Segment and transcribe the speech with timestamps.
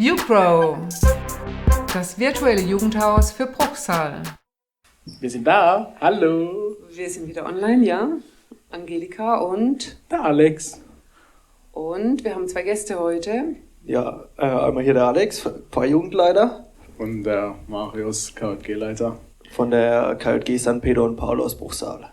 [0.00, 0.76] YouPro,
[1.92, 4.22] das virtuelle Jugendhaus für Bruchsal.
[5.18, 5.92] Wir sind da.
[6.00, 6.76] Hallo.
[6.88, 8.08] Wir sind wieder online, ja.
[8.70, 9.98] Angelika und.
[10.08, 10.80] Der Alex.
[11.72, 13.56] Und wir haben zwei Gäste heute.
[13.84, 16.64] Ja, äh, einmal hier der Alex, Pfarrjugendleiter
[16.98, 19.18] Und der Marius, KJG-Leiter.
[19.50, 22.08] von der KJG San Pedro und Paulo aus Bruchsal.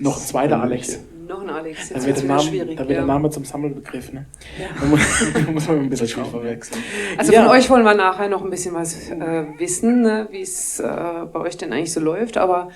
[0.00, 0.98] Noch ein zweiter Alex.
[1.30, 1.90] Noch ein Alex.
[1.90, 2.76] Da Jetzt der wieder Name, schwierig.
[2.76, 3.04] da wird der ja.
[3.06, 4.12] Name zum Sammelbegriff.
[4.12, 4.26] Ne?
[4.58, 4.66] Ja.
[4.80, 5.00] Da muss,
[5.46, 6.24] da muss man ein bisschen schauen.
[6.28, 6.82] verwechseln.
[7.16, 7.42] Also Ja.
[7.44, 10.82] von euch wollen wir nachher noch ein bisschen was äh, wissen, ne, wie es äh,
[11.32, 12.36] bei euch denn eigentlich so läuft.
[12.36, 12.70] Aber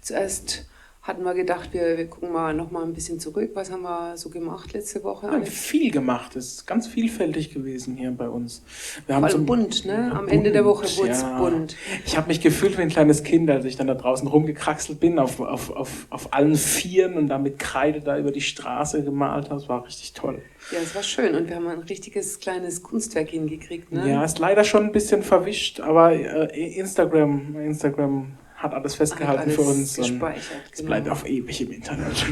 [0.00, 0.67] zuerst
[1.08, 3.52] hatten wir gedacht, wir, wir gucken mal noch mal ein bisschen zurück.
[3.54, 5.22] Was haben wir so gemacht letzte Woche?
[5.26, 5.54] Wir haben Alex?
[5.58, 6.36] viel gemacht.
[6.36, 8.62] Es ist ganz vielfältig gewesen hier bei uns.
[9.06, 10.12] Wir haben Voll zum- bunt, ne?
[10.12, 11.38] Am Bunt, Ende der Woche wurde es ja.
[11.38, 11.76] bunt.
[12.04, 15.18] Ich habe mich gefühlt wie ein kleines Kind, als ich dann da draußen rumgekraxelt bin,
[15.18, 19.46] auf, auf, auf, auf allen Vieren und da mit Kreide da über die Straße gemalt
[19.46, 19.54] habe.
[19.60, 20.42] Das war richtig toll.
[20.70, 24.10] Ja, es war schön und wir haben ein richtiges kleines Kunstwerk hingekriegt, ne?
[24.10, 29.54] Ja, ist leider schon ein bisschen verwischt, aber äh, Instagram, Instagram hat alles festgehalten alles
[29.54, 29.96] für uns.
[29.98, 30.42] und gespeichert,
[30.72, 30.88] Es genau.
[30.88, 32.26] bleibt auf ewig im Internet.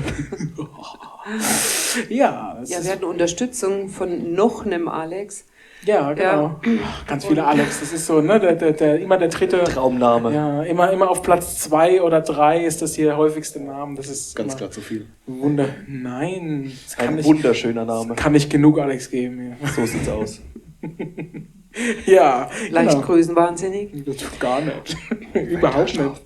[2.08, 5.44] ja, Ja, wir hatten Unterstützung von noch einem Alex.
[5.84, 6.60] ja, genau.
[6.84, 7.80] Ach, Ganz viele Alex.
[7.80, 8.40] Das ist so, ne?
[8.40, 9.62] Der, der, der, immer der dritte.
[9.64, 10.34] Traumname.
[10.34, 13.94] Ja, immer, immer auf Platz zwei oder drei ist das hier der häufigste Name.
[13.96, 15.06] Das ist Ganz klar zu viel.
[15.26, 15.68] Wunder.
[15.86, 18.14] Nein, Ein nicht, wunderschöner Name.
[18.16, 19.56] kann nicht genug Alex geben.
[19.74, 20.40] So sieht's aus.
[22.06, 23.06] Ja, Leicht genau.
[23.06, 24.04] größenwahnsinnig.
[24.04, 24.96] Das tut gar nicht.
[25.34, 26.22] Überhaupt nicht.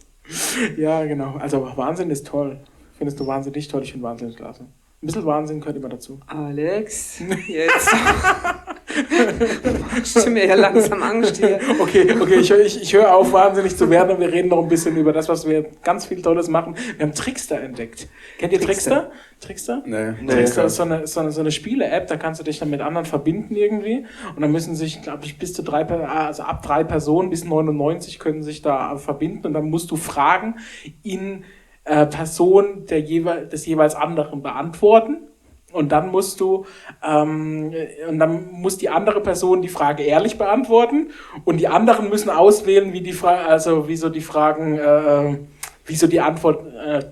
[0.79, 1.37] Ja, genau.
[1.39, 2.61] Also Wahnsinn ist toll.
[2.97, 3.83] Findest du wahnsinnig toll?
[3.83, 4.63] Ich finde wahnsinnig klasse.
[5.03, 6.21] Ein bisschen Wahnsinn gehört immer dazu.
[6.27, 7.91] Alex, jetzt.
[10.31, 11.59] Mir ja langsam Angst hier.
[11.81, 14.63] Okay, okay, ich, höre- ich, ich höre auf, wahnsinnig zu werden und wir reden noch
[14.63, 16.77] ein bisschen über das, was wir ganz viel Tolles machen.
[16.97, 18.09] Wir haben Trickster entdeckt.
[18.39, 19.11] Kennt ihr Trickster?
[19.41, 19.83] Trickster?
[19.87, 20.13] Nee.
[20.21, 20.33] Nee.
[20.35, 22.81] Trickster ist so eine, so eine, so eine Spiele-App, da kannst du dich dann mit
[22.81, 24.07] anderen verbinden irgendwie.
[24.35, 27.45] Und dann müssen sich, glaube ich, bis zu drei, Per- also ab drei Personen bis
[27.45, 30.57] 99 können sich da verbinden und dann musst du Fragen
[31.03, 31.45] in
[31.85, 35.23] äh, Person der jeweil, des jeweils anderen beantworten.
[35.73, 36.67] Und dann musst du,
[37.03, 37.73] ähm,
[38.09, 41.11] und dann muss die andere Person die Frage ehrlich beantworten
[41.45, 45.39] und die anderen müssen auswählen, wie die Frage, also wie so die Fragen, äh,
[45.87, 47.05] wie so die Antwort äh,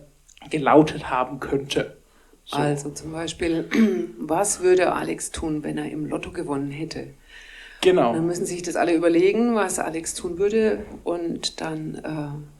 [0.50, 1.96] gelautet haben könnte.
[2.44, 2.56] So.
[2.56, 3.68] Also zum Beispiel,
[4.18, 7.08] was würde Alex tun, wenn er im Lotto gewonnen hätte?
[7.80, 8.12] Genau.
[8.12, 11.94] Dann müssen sich das alle überlegen, was Alex tun würde und dann.
[11.94, 12.57] Äh,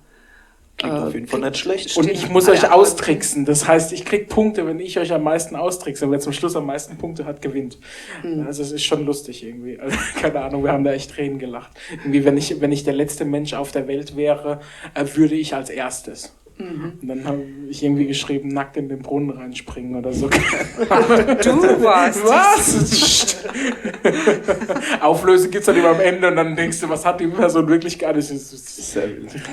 [0.79, 1.97] Klingt auf jeden Fall nicht schlecht.
[1.97, 2.83] Und ich muss alle euch Antworten.
[2.83, 3.45] austricksen.
[3.45, 6.09] Das heißt, ich krieg Punkte, wenn ich euch am meisten austrickse.
[6.09, 7.79] Wer zum Schluss am meisten Punkte hat, gewinnt.
[8.23, 8.47] Mhm.
[8.47, 9.79] Also es ist schon lustig irgendwie.
[9.81, 11.73] Also, keine Ahnung, wir haben da echt Tränen gelacht.
[11.91, 14.61] Irgendwie, wenn ich, wenn ich der letzte Mensch auf der Welt wäre,
[14.95, 16.33] äh, würde ich als erstes.
[16.59, 16.93] Mhm.
[17.01, 20.29] Und dann habe ich irgendwie geschrieben, nackt in den Brunnen reinspringen oder so.
[20.29, 20.37] Du
[21.83, 22.25] warst.
[22.25, 23.47] Was?
[25.01, 27.99] Auflösung gibt's dann immer am Ende und dann denkst du, was hat die Person wirklich
[27.99, 28.29] gar nicht.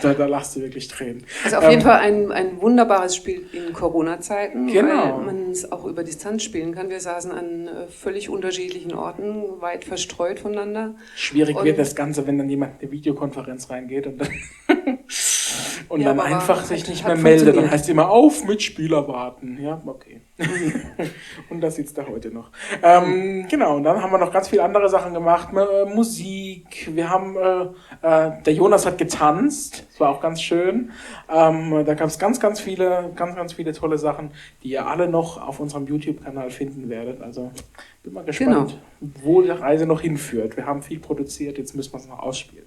[0.01, 1.23] Da, da lachst du wirklich Tränen.
[1.43, 5.17] Also auf Ähm, jeden Fall ein, ein wunderbares Spiel in Corona-Zeiten, Genau.
[5.19, 6.89] weil man es auch über Distanz spielen kann.
[6.89, 10.95] Wir saßen an äh, völlig unterschiedlichen Orten, weit verstreut voneinander.
[11.15, 14.29] Schwierig Und- wird das Ganze, wenn dann jemand in eine Videokonferenz reingeht und dann,
[15.89, 17.55] und Ja, dann einfach hat- sich nicht hat mehr meldet.
[17.55, 19.57] Dann heißt immer auf Mitspieler warten.
[19.61, 20.21] Ja, okay.
[21.49, 22.51] und das sitzt da heute noch.
[22.83, 25.49] Ähm, genau, und dann haben wir noch ganz viele andere Sachen gemacht.
[25.53, 26.89] Äh, Musik.
[26.93, 27.61] Wir haben, äh,
[28.01, 29.85] äh, der Jonas hat getanzt.
[29.91, 30.91] Das war auch ganz schön.
[31.33, 34.31] Ähm, da gab es ganz, ganz viele, ganz, ganz viele tolle Sachen,
[34.63, 37.21] die ihr alle noch auf unserem YouTube-Kanal finden werdet.
[37.21, 37.51] Also
[38.03, 40.57] bin mal gespannt, wo die Reise noch hinführt.
[40.57, 42.65] Wir haben viel produziert, jetzt müssen wir es noch ausspielen.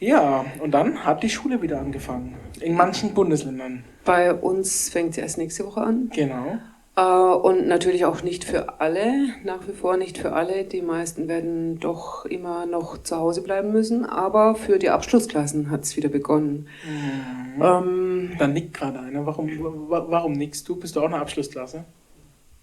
[0.00, 2.34] Ja, und dann hat die Schule wieder angefangen.
[2.60, 3.84] In manchen Bundesländern.
[4.04, 6.10] Bei uns fängt sie erst nächste Woche an.
[6.14, 6.58] Genau.
[6.96, 7.02] Äh,
[7.36, 9.12] und natürlich auch nicht für alle,
[9.44, 10.64] nach wie vor nicht für alle.
[10.64, 14.04] Die meisten werden doch immer noch zu Hause bleiben müssen.
[14.04, 16.68] Aber für die Abschlussklassen hat es wieder begonnen.
[17.60, 19.26] Ähm, Da nickt gerade einer.
[19.26, 19.48] Warum,
[19.90, 20.76] wa- warum nickst du?
[20.76, 21.84] Bist du auch eine Abschlussklasse?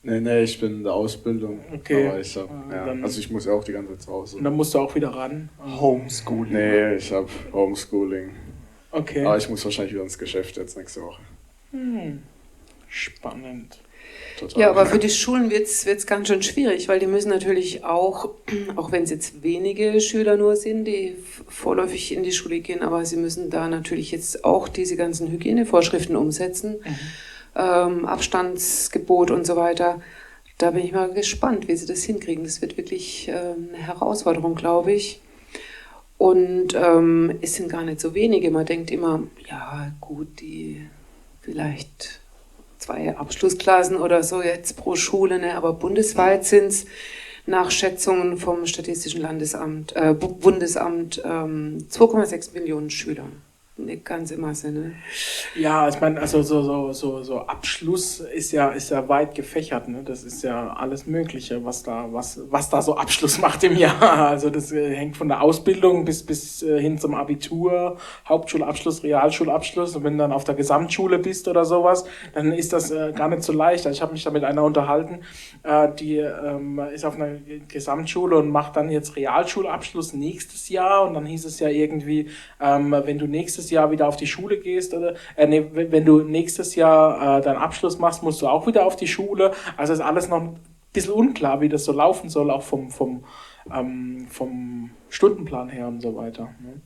[0.04, 1.60] Nee, nee, ich bin in der Ausbildung.
[1.74, 2.08] Okay.
[2.08, 4.38] Aber ich hab, ja, dann- also ich muss ja auch die ganze Zeit zu Hause.
[4.38, 5.50] Und dann musst du auch wieder ran.
[5.64, 6.54] Homeschooling.
[6.54, 8.32] Nee, ich habe Homeschooling.
[8.92, 9.24] Okay.
[9.24, 11.22] Aber ich muss wahrscheinlich wieder ins Geschäft jetzt nächste Woche.
[11.72, 12.24] Hm.
[12.90, 13.80] Spannend.
[14.40, 14.60] Total.
[14.60, 18.32] Ja, aber für die Schulen wird es ganz schön schwierig, weil die müssen natürlich auch,
[18.76, 21.16] auch wenn es jetzt wenige Schüler nur sind, die
[21.48, 26.16] vorläufig in die Schule gehen, aber sie müssen da natürlich jetzt auch diese ganzen Hygienevorschriften
[26.16, 26.80] umsetzen,
[27.56, 30.02] ähm, Abstandsgebot und so weiter.
[30.58, 32.44] Da bin ich mal gespannt, wie sie das hinkriegen.
[32.44, 35.22] Das wird wirklich ähm, eine Herausforderung, glaube ich.
[36.18, 38.52] Und ähm, es sind gar nicht so wenige.
[38.52, 40.86] Man denkt immer, ja gut, die
[41.42, 42.20] vielleicht
[42.78, 45.56] zwei Abschlussklassen oder so jetzt pro Schule, ne?
[45.56, 46.86] aber bundesweit sind es
[47.46, 53.26] nach Schätzungen vom Statistischen Landesamt, äh, Bundesamt ähm, 2,6 Millionen Schüler
[53.82, 54.94] eine ganze Masse, ne?
[55.56, 59.88] Ja, ich meine, also so, so, so, so Abschluss ist ja, ist ja weit gefächert,
[59.88, 60.04] ne?
[60.04, 63.92] Das ist ja alles Mögliche, was da, was, was da so Abschluss macht im Jahr.
[64.32, 67.98] Also das äh, hängt von der Ausbildung bis, bis äh, hin zum Abitur,
[68.28, 69.96] Hauptschulabschluss, Realschulabschluss.
[69.96, 73.28] Und wenn du dann auf der Gesamtschule bist oder sowas, dann ist das äh, gar
[73.28, 73.86] nicht so leicht.
[73.86, 75.22] Also ich habe mich da mit einer unterhalten,
[75.64, 77.38] äh, die ähm, ist auf einer
[77.68, 81.08] Gesamtschule und macht dann jetzt Realschulabschluss nächstes Jahr.
[81.08, 82.30] Und dann hieß es ja irgendwie,
[82.60, 86.22] ähm, wenn du nächstes Jahr wieder auf die Schule gehst oder äh, nee, wenn du
[86.22, 89.52] nächstes Jahr äh, deinen Abschluss machst, musst du auch wieder auf die Schule.
[89.78, 90.60] Also ist alles noch ein
[90.94, 93.24] bisschen unklar, wie das so laufen soll, auch vom, vom,
[93.74, 96.54] ähm, vom Stundenplan her und so weiter.
[96.62, 96.82] Ne?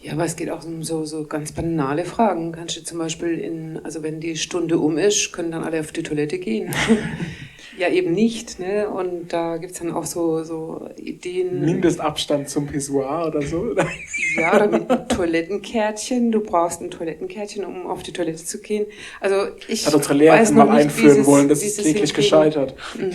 [0.00, 2.52] Ja, aber es geht auch um so, so ganz banale Fragen.
[2.52, 5.92] Kannst du zum Beispiel in, also wenn die Stunde um ist, können dann alle auf
[5.92, 6.74] die Toilette gehen.
[7.76, 8.58] ja, eben nicht.
[8.58, 8.88] Ne?
[8.88, 11.60] Und da gibt es dann auch so, so Ideen.
[11.60, 13.58] Mindestabstand zum Pissoir oder so.
[13.58, 13.86] Oder?
[14.36, 16.32] Ja, oder mit einem Toilettenkärtchen.
[16.32, 18.86] Du brauchst ein Toilettenkärtchen, um auf die Toilette zu gehen.
[19.20, 19.36] Also
[19.68, 22.74] ich hat unsere Lehrerin mal einführen dieses, wollen, das ist kläglich gescheitert.
[22.98, 23.12] Mhm.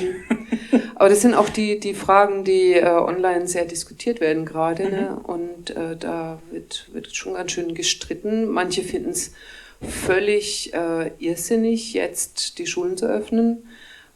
[0.96, 4.84] Aber das sind auch die, die Fragen, die äh, online sehr diskutiert werden gerade.
[4.84, 4.90] Ne?
[4.90, 4.96] Mhm.
[4.96, 5.20] Ne?
[5.24, 8.48] Und äh, da wird, wird schon ganz schön gestritten.
[8.48, 9.34] Manche finden es
[9.82, 13.64] völlig äh, irrsinnig, jetzt die Schulen zu öffnen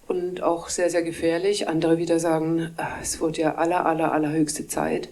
[0.08, 1.68] und auch sehr, sehr gefährlich.
[1.68, 5.10] Andere wieder sagen, ah, es wurde ja aller, aller, allerhöchste Zeit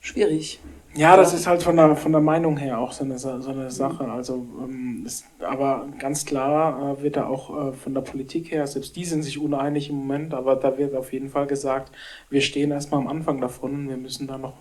[0.00, 0.60] schwierig.
[0.94, 3.70] Ja, das ist halt von der, von der Meinung her auch so eine, so eine
[3.70, 4.04] Sache.
[4.10, 8.66] Also, ähm, ist, aber ganz klar äh, wird da auch äh, von der Politik her,
[8.66, 11.92] selbst die sind sich uneinig im Moment, aber da wird auf jeden Fall gesagt,
[12.28, 14.54] wir stehen erstmal am Anfang davon und wir müssen da noch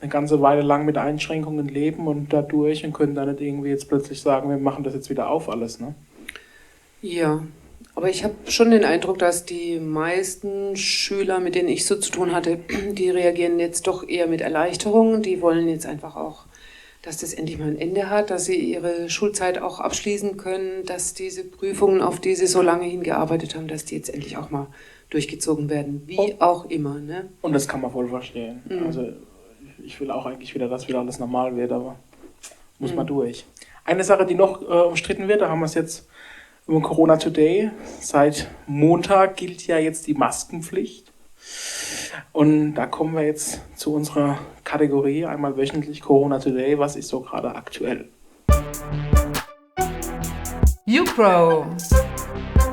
[0.00, 3.88] eine ganze Weile lang mit Einschränkungen leben und dadurch und können da nicht irgendwie jetzt
[3.88, 5.94] plötzlich sagen, wir machen das jetzt wieder auf alles, ne?
[7.02, 7.42] Ja,
[7.98, 12.12] aber ich habe schon den Eindruck, dass die meisten Schüler, mit denen ich so zu
[12.12, 12.60] tun hatte,
[12.92, 15.20] die reagieren jetzt doch eher mit Erleichterung.
[15.20, 16.44] Die wollen jetzt einfach auch,
[17.02, 21.14] dass das endlich mal ein Ende hat, dass sie ihre Schulzeit auch abschließen können, dass
[21.14, 24.68] diese Prüfungen, auf die sie so lange hingearbeitet haben, dass die jetzt endlich auch mal
[25.10, 26.34] durchgezogen werden, wie oh.
[26.38, 27.00] auch immer.
[27.00, 27.28] Ne?
[27.42, 28.62] Und das kann man wohl verstehen.
[28.68, 28.86] Mhm.
[28.86, 29.08] Also
[29.84, 31.96] ich will auch eigentlich wieder, dass wieder alles normal wird, aber
[32.78, 32.96] muss mhm.
[32.96, 33.44] man durch.
[33.84, 36.07] Eine Sache, die noch äh, umstritten wird, da haben wir es jetzt
[36.68, 37.70] über Corona Today.
[38.00, 41.12] Seit Montag gilt ja jetzt die Maskenpflicht.
[42.32, 46.78] Und da kommen wir jetzt zu unserer Kategorie, einmal wöchentlich Corona Today.
[46.78, 48.10] Was ist so gerade aktuell?
[50.84, 51.66] YouPro,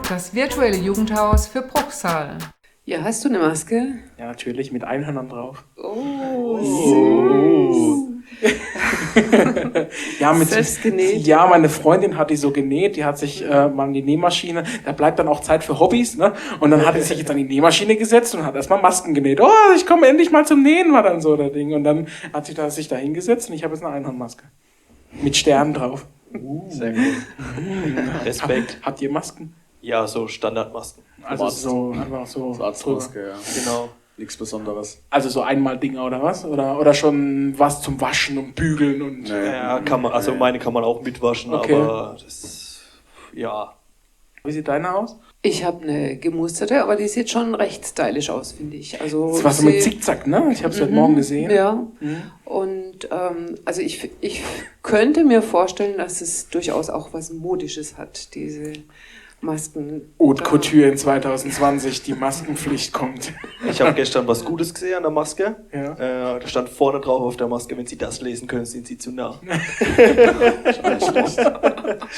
[0.10, 2.38] das virtuelle Jugendhaus für Bruchsal.
[2.86, 3.96] Ja, hast du eine Maske?
[4.18, 5.66] Ja, natürlich, mit Einhörnern drauf.
[5.78, 6.60] Oh.
[6.62, 8.05] oh.
[10.20, 11.26] ja, mit, Selbst genäht.
[11.26, 14.64] Ja, meine Freundin hat die so genäht, die hat sich äh, mal in die Nähmaschine,
[14.84, 16.34] da bleibt dann auch Zeit für Hobbys, ne?
[16.60, 19.42] Und dann hat sie sich jetzt an die Nähmaschine gesetzt und hat erstmal Masken genäht.
[19.42, 21.74] Oh, ich komme endlich mal zum Nähen, war dann so der Ding.
[21.74, 24.44] Und dann hat sie da, sich da hingesetzt und ich habe jetzt eine Einhornmaske.
[25.22, 26.06] Mit Sternen drauf.
[26.34, 26.70] Uh.
[26.70, 27.16] Sehr gut.
[28.26, 28.80] Respekt.
[28.82, 29.54] Habt ihr Masken?
[29.82, 31.04] Ja, so Standardmasken.
[31.24, 32.54] Also so einfach so.
[32.54, 33.36] So Arztmaske, ja.
[33.56, 33.90] Genau.
[34.18, 35.02] Nichts Besonderes.
[35.10, 36.46] Also so einmal Dinger oder was?
[36.46, 39.24] Oder, oder schon was zum Waschen und Bügeln und.
[39.24, 39.46] Nee.
[39.48, 41.76] Ja, kann man, also meine kann man auch mitwaschen, okay.
[41.76, 42.82] aber das,
[43.34, 43.74] ja.
[44.46, 45.18] Wie sieht deine aus?
[45.42, 49.02] Ich habe eine gemusterte, aber die sieht schon recht stylisch aus, finde ich.
[49.02, 50.50] Also das war so mit Zickzack, ne?
[50.52, 51.52] Ich habe es mhm, heute Morgen gesehen.
[51.52, 51.86] Ja.
[52.00, 52.22] Mhm.
[52.46, 54.44] Und ähm, also ich, ich
[54.82, 58.74] könnte mir vorstellen, dass es durchaus auch was Modisches hat, diese
[59.42, 60.14] Masken.
[60.20, 63.34] Haute Couture in 2020, die Maskenpflicht kommt.
[63.68, 65.56] Ich habe gestern was Gutes gesehen an der Maske.
[65.74, 65.94] Ja.
[65.94, 68.96] Äh, da stand vorne drauf auf der Maske, wenn Sie das lesen können, sind Sie
[68.96, 69.40] zu nah.
[69.90, 70.78] ich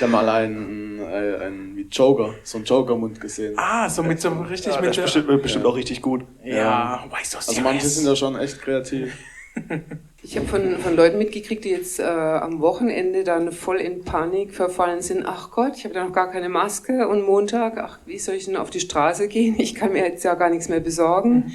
[0.02, 3.54] habe mal einen, einen, einen wie Joker, so einen Joker-Mund gesehen.
[3.58, 4.90] Ah, so mit so richtig ja, mit.
[4.90, 5.72] Das ist bestimmt, bestimmt ja.
[5.72, 6.26] auch richtig gut.
[6.44, 7.06] Ja, ja.
[7.10, 9.18] weißt du, Also manche sind ja schon echt kreativ.
[10.30, 14.54] Ich habe von, von Leuten mitgekriegt, die jetzt äh, am Wochenende dann voll in Panik
[14.54, 15.24] verfallen sind.
[15.26, 18.44] Ach Gott, ich habe ja noch gar keine Maske und Montag, ach, wie soll ich
[18.44, 19.56] denn auf die Straße gehen?
[19.58, 21.34] Ich kann mir jetzt ja gar nichts mehr besorgen.
[21.34, 21.52] Mhm.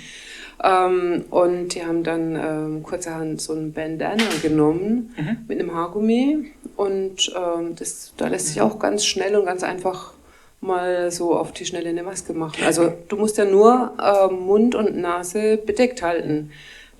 [0.64, 5.36] Ähm, und die haben dann ähm, kurzerhand so ein Bandana genommen mhm.
[5.48, 6.52] mit einem Haargummi.
[6.74, 10.14] Und ähm, das, da lässt sich auch ganz schnell und ganz einfach
[10.62, 12.64] mal so auf die Schnelle eine Maske machen.
[12.64, 16.52] Also du musst ja nur äh, Mund und Nase bedeckt halten.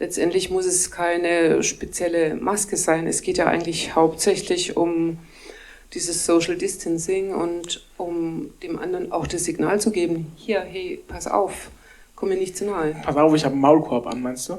[0.03, 3.07] Letztendlich muss es keine spezielle Maske sein.
[3.07, 5.19] Es geht ja eigentlich hauptsächlich um
[5.95, 11.29] dieses Social Distancing und um dem anderen auch das Signal zu geben, hier, hey, pass
[11.29, 11.71] auf,
[12.23, 12.95] Komm mir nicht zu nahe.
[13.03, 14.59] Pass auf, ich habe einen Maulkorb an, meinst du?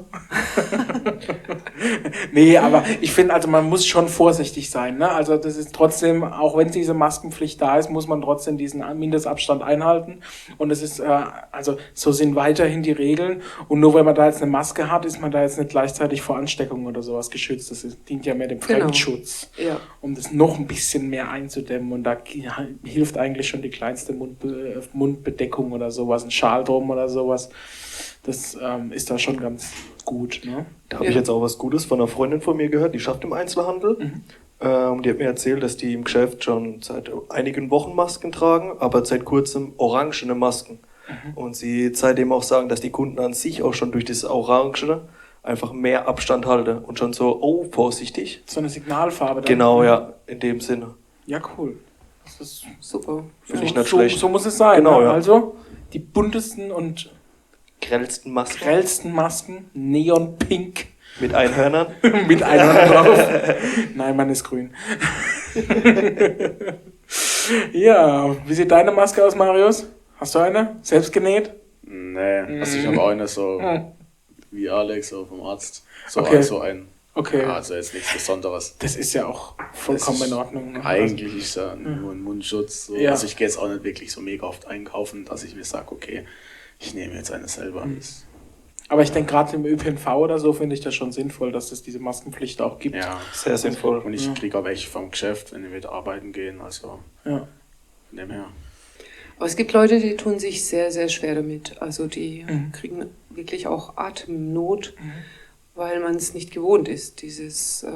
[2.32, 4.98] nee, aber ich finde, also man muss schon vorsichtig sein.
[4.98, 5.10] Ne?
[5.10, 9.62] Also das ist trotzdem, auch wenn diese Maskenpflicht da ist, muss man trotzdem diesen Mindestabstand
[9.62, 10.20] einhalten.
[10.58, 11.04] Und es ist, äh,
[11.52, 13.40] also so sind weiterhin die Regeln.
[13.68, 16.20] Und nur weil man da jetzt eine Maske hat, ist man da jetzt nicht gleichzeitig
[16.20, 17.70] vor Ansteckung oder sowas geschützt.
[17.70, 18.80] Das ist, dient ja mehr dem Genau.
[18.80, 19.78] Fremdschutz, Ja.
[20.02, 21.92] um das noch ein bisschen mehr einzudämmen.
[21.92, 22.18] Und da
[22.84, 27.48] hilft eigentlich schon die kleinste Mundbe Mundbedeckung oder sowas, ein Schal drum oder sowas.
[28.24, 29.70] Das ähm, ist da schon ganz
[30.04, 30.40] gut.
[30.44, 30.64] Ne?
[30.88, 31.10] Da habe Ja.
[31.10, 33.96] ich jetzt auch was Gutes von einer Freundin von mir gehört, die schafft im Einzelhandel.
[33.98, 34.22] Mhm.
[34.60, 38.72] Ähm, die hat mir erzählt, dass die im Geschäft schon seit einigen Wochen Masken tragen,
[38.78, 40.78] aber seit kurzem orangene Masken.
[41.08, 41.34] Mhm.
[41.34, 45.02] Und sie seitdem auch sagen, dass die Kunden an sich auch schon durch dieses Orangene
[45.42, 48.42] einfach mehr Abstand halten und schon so, oh, vorsichtig.
[48.46, 49.42] So eine Signalfarbe.
[49.42, 49.48] dann.
[49.48, 50.94] Genau, ja, in dem Sinne.
[51.26, 51.76] Ja, cool.
[52.24, 53.24] Das ist, Super.
[53.42, 54.18] Finde ich so, nicht so, schlecht.
[54.18, 54.78] so muss es sein.
[54.78, 55.06] Genau, ne?
[55.06, 55.12] ja.
[55.12, 55.56] Also
[55.92, 57.12] die buntesten und
[57.86, 60.86] Grellsten Masken grellsten Masken, neonpink
[61.20, 61.88] mit Einhörnern.
[62.28, 63.54] mit einem drauf.
[63.94, 64.74] Nein, man ist grün.
[67.72, 69.86] ja, wie sieht deine Maske aus, Marius?
[70.16, 70.76] Hast du eine?
[70.82, 71.50] Selbst genäht?
[71.82, 73.84] Nee, also ich habe auch eine so Hm.
[74.50, 75.84] wie Alex, so vom Arzt.
[76.08, 76.42] So, Okay.
[76.42, 76.88] so ein.
[77.16, 77.42] Okay.
[77.42, 78.76] Ja, also jetzt nichts Besonderes.
[78.78, 80.72] Das ist ja auch vollkommen in Ordnung.
[80.72, 80.84] ne?
[80.84, 82.86] Eigentlich ist ja nur ein Mundschutz.
[82.86, 82.96] So.
[82.96, 83.12] Ja.
[83.12, 85.92] Also ich gehe jetzt auch nicht wirklich so mega oft einkaufen, dass ich mir sage,
[85.92, 86.24] okay,
[86.84, 87.84] ich nehme jetzt eine selber.
[87.86, 88.00] Mhm.
[88.88, 91.82] Aber ich denke, gerade im ÖPNV oder so finde ich das schon sinnvoll, dass es
[91.82, 92.96] diese Maskenpflicht auch gibt.
[92.96, 93.98] Ja, Sehr sinnvoll.
[93.98, 94.34] und ich Ja.
[94.34, 96.60] kriege auch welche vom Geschäft, wenn wir wieder arbeiten gehen.
[96.60, 97.48] Also Ja.
[98.10, 98.46] von dem her.
[99.36, 101.80] Aber es gibt Leute, die tun sich sehr, sehr schwer damit.
[101.80, 102.72] Also die Mhm.
[102.72, 104.94] kriegen wirklich auch Atemnot,
[105.74, 107.22] weil man es nicht gewohnt ist.
[107.22, 107.90] Dieses äh,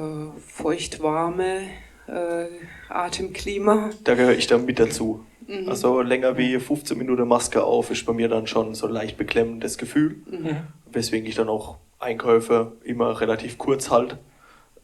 [0.47, 1.61] feucht-warme
[2.07, 2.47] äh,
[2.89, 3.91] Atemklima.
[4.03, 5.23] Da gehöre ich dann mit dazu.
[5.49, 5.67] Mhm.
[5.67, 9.17] Also länger wie 15 Minuten Maske auf ist bei mir dann schon so ein leicht
[9.17, 10.17] beklemmendes Gefühl.
[10.29, 10.57] Mhm.
[10.91, 14.17] Weswegen ich dann auch Einkäufe immer relativ kurz halt.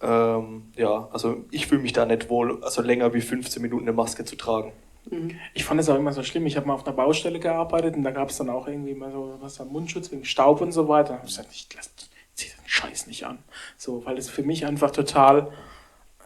[0.01, 3.93] Ähm, ja, also ich fühle mich da nicht wohl, also länger wie 15 Minuten eine
[3.93, 4.71] Maske zu tragen.
[5.53, 6.47] Ich fand es auch immer so schlimm.
[6.47, 9.11] Ich habe mal auf einer Baustelle gearbeitet und da gab es dann auch irgendwie mal
[9.11, 11.13] so was am Mundschutz wegen Staub und so weiter.
[11.13, 11.91] Da ich gesagt, ich lass,
[12.33, 13.37] zieh den Scheiß nicht an.
[13.77, 15.51] So, weil es für mich einfach total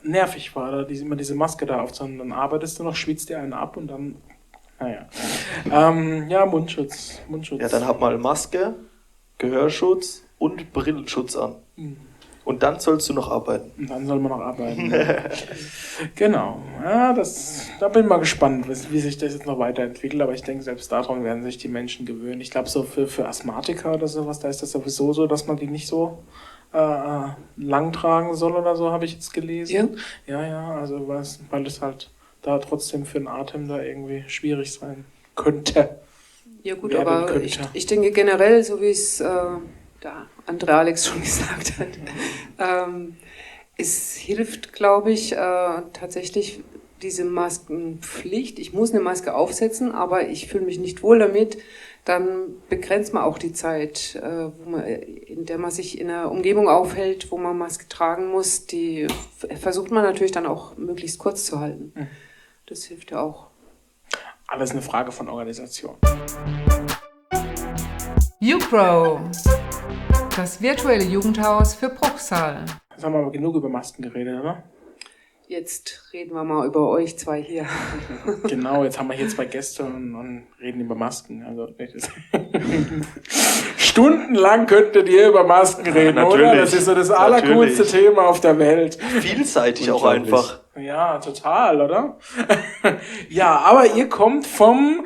[0.03, 2.17] nervig war, da diese, immer diese Maske da aufzuhaben.
[2.17, 4.15] Dann arbeitest du noch, schwitzt dir einen ab und dann,
[4.79, 5.07] naja.
[5.71, 7.61] ähm, ja, Mundschutz, Mundschutz.
[7.61, 8.75] Ja, dann hab mal Maske,
[9.37, 11.55] Gehörschutz und Brillenschutz an.
[11.75, 11.97] Mhm.
[12.49, 13.69] Und dann sollst du noch arbeiten.
[13.77, 14.91] Und dann soll man noch arbeiten.
[16.15, 16.59] genau.
[16.83, 20.19] Ja, das, da bin ich mal gespannt, wie sich das jetzt noch weiterentwickelt.
[20.19, 22.41] Aber ich denke, selbst daran werden sich die Menschen gewöhnen.
[22.41, 25.57] Ich glaube, so für, für Asthmatiker oder sowas, da ist das sowieso so, dass man
[25.57, 26.23] die nicht so
[26.73, 29.97] äh, lang tragen soll oder so, habe ich jetzt gelesen.
[30.27, 32.11] Ja, ja, also was, weil es halt
[32.41, 35.99] da trotzdem für den Atem da irgendwie schwierig sein könnte.
[36.63, 37.45] Ja gut, werden aber könnte.
[37.45, 39.25] ich, ich denke generell, so wie es äh,
[40.03, 41.87] der andere Alex schon gesagt hat,
[42.59, 43.17] ähm,
[43.77, 45.35] es hilft, glaube ich, äh,
[45.93, 46.61] tatsächlich
[47.01, 48.59] diese Maskenpflicht.
[48.59, 51.57] Ich muss eine Maske aufsetzen, aber ich fühle mich nicht wohl damit.
[52.05, 56.31] Dann begrenzt man auch die Zeit, äh, wo man, in der man sich in einer
[56.31, 58.65] Umgebung aufhält, wo man Maske tragen muss.
[58.65, 59.07] Die
[59.59, 61.93] versucht man natürlich dann auch möglichst kurz zu halten.
[61.95, 62.07] Mhm.
[62.65, 63.47] Das hilft ja auch.
[64.47, 65.95] Alles eine Frage von Organisation.
[68.39, 69.19] YouGrow,
[70.35, 72.65] das virtuelle Jugendhaus für Bruchsal.
[72.91, 74.63] Jetzt haben wir aber genug über Masken geredet, oder?
[75.49, 77.65] Jetzt reden wir mal über euch zwei hier.
[78.47, 81.43] Genau, jetzt haben wir hier zwei Gäste und, und reden über Masken.
[81.43, 81.67] Also
[83.77, 86.37] Stundenlang könntet ihr über Masken reden, oder?
[86.37, 86.61] Natürlich.
[86.61, 87.83] Das ist so das allercoolste.
[87.83, 88.99] Thema auf der Welt.
[89.21, 90.59] Vielseitig auch einfach.
[90.79, 92.19] Ja, total, oder?
[93.29, 95.03] ja, aber ihr kommt vom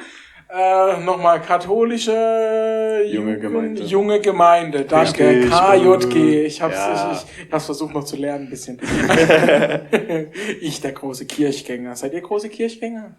[0.54, 3.82] äh, nochmal katholische Junge Gemeinde.
[3.84, 4.86] Junge Gemeinde.
[4.86, 5.50] Danke.
[5.50, 6.46] KJG.
[6.46, 7.12] Ich hab's, Ja.
[7.12, 8.80] ich, ich hab's versucht noch zu lernen ein bisschen.
[10.62, 11.96] ich, der große Kirchgänger.
[11.96, 13.16] Seid ihr große Kirchgänger?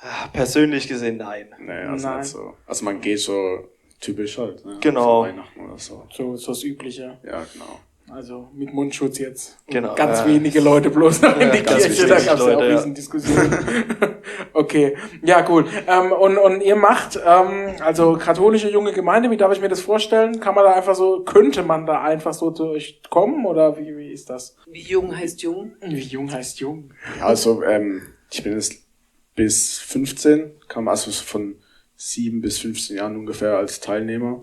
[0.00, 1.48] Ah, Persönlich gesehen, nein.
[1.58, 2.18] Nee, also Nein.
[2.20, 2.54] nicht so.
[2.66, 3.68] Also man geht so
[4.00, 4.64] typisch halt.
[4.66, 4.76] Ne?
[4.80, 5.22] Genau.
[5.24, 6.06] So Weihnachten oder so.
[6.12, 7.18] So, so das Übliche.
[7.24, 7.80] Ja, genau.
[8.10, 9.58] Also mit Mundschutz jetzt.
[9.66, 10.26] Und Genau, Ganz ja.
[10.26, 12.64] wenige Leute bloß noch in Ja, die ganz Kirche, da gab es ja auch Leute,
[12.66, 12.76] ja.
[12.76, 13.58] riesen Diskussionen.
[14.52, 15.66] okay, ja cool.
[15.86, 19.80] Ähm, und, und ihr macht, ähm, also katholische junge Gemeinde, wie darf ich mir das
[19.80, 20.38] vorstellen?
[20.38, 24.28] Kann man da einfach so, könnte man da einfach so durchkommen oder wie, wie ist
[24.28, 24.56] das?
[24.70, 25.76] Wie jung heißt jung?
[25.80, 26.92] Wie jung heißt jung?
[27.18, 28.84] Ja, also ähm, ich bin jetzt
[29.34, 31.56] bis 15, kam also von
[31.96, 34.40] 7 bis 15 Jahren ungefähr als Teilnehmer.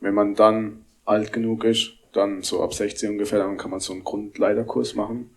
[0.00, 3.92] Wenn man dann alt genug ist, dann so ab 16 ungefähr, dann kann man so
[3.92, 5.30] einen Grundleiterkurs machen.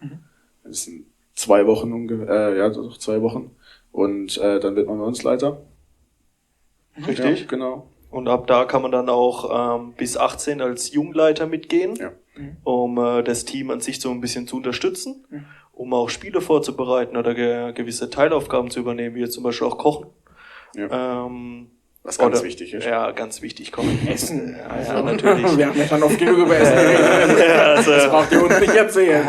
[0.63, 3.51] Das sind zwei Wochen ungefähr, äh, ja, doch zwei Wochen.
[3.91, 5.61] Und äh, dann wird man bei uns Leiter.
[7.05, 7.41] Richtig?
[7.41, 7.89] Ja, genau.
[8.09, 12.11] Und ab da kann man dann auch ähm, bis 18 als Jungleiter mitgehen, Ja.
[12.63, 15.25] um äh, das Team an sich so ein bisschen zu unterstützen,
[15.73, 19.77] um auch Spiele vorzubereiten oder ge gewisse Teilaufgaben zu übernehmen, wie jetzt zum Beispiel auch
[19.77, 20.07] Kochen.
[20.75, 21.25] Ja.
[21.25, 21.69] Ähm,
[22.07, 22.85] Was ganz oder- wichtig ist.
[22.85, 24.07] Ja, ganz wichtig, Kochen.
[24.07, 24.55] Essen.
[24.69, 25.57] Also, Ja, natürlich.
[25.57, 26.73] Wir haben ja schon oft genug über Essen
[27.27, 27.59] geredet.
[27.59, 29.27] also, Das braucht ihr uns nicht erzählen.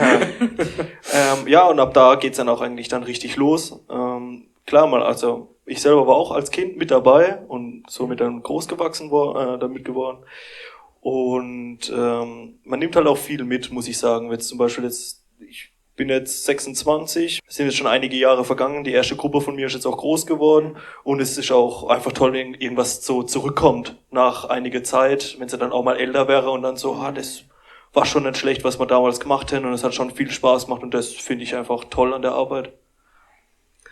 [1.12, 3.80] Ähm, ja, und ab da geht's dann auch eigentlich dann richtig los.
[3.90, 8.42] Ähm, klar, mal, also ich selber war auch als Kind mit dabei und somit dann
[8.42, 10.18] groß gewachsen war, äh, damit geworden.
[11.00, 14.30] Und ähm, man nimmt halt auch viel mit, muss ich sagen.
[14.30, 18.85] Jetzt zum Beispiel jetzt, ich bin jetzt 26, es sind jetzt schon einige Jahre vergangen.
[18.85, 20.76] Die erste Gruppe von mir ist jetzt auch groß geworden.
[21.05, 25.59] Und es ist auch einfach toll, wenn irgendwas so zurückkommt nach einiger Zeit, wenn sie
[25.59, 27.43] dann auch mal älter wäre und dann so, ah, das
[27.93, 30.67] war schon nicht schlecht, was wir damals gemacht haben und es hat schon viel Spaß
[30.67, 30.83] gemacht.
[30.83, 32.73] Und das finde ich einfach toll an der Arbeit.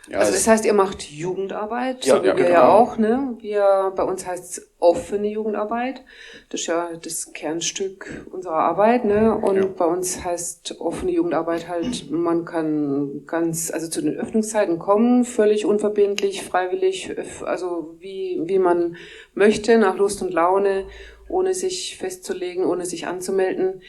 [0.08, 2.54] Ja, Also das heißt, ihr macht Jugendarbeit, Ja, so wie ja, wir genau.
[2.58, 3.36] ja auch, ne?
[3.40, 6.02] Wir, bei uns heißt es offene Jugendarbeit.
[6.50, 9.34] Das ist ja das Kernstück unserer Arbeit, ne?
[9.36, 9.66] Und Ja.
[9.66, 15.66] bei uns heißt offene Jugendarbeit halt, man kann ganz, also zu den Öffnungszeiten kommen, völlig
[15.66, 17.12] unverbindlich, freiwillig,
[17.44, 18.96] also wie, wie man
[19.34, 20.84] möchte, nach Lust und Laune,
[21.28, 23.82] ohne sich festzulegen, ohne sich anzumelden.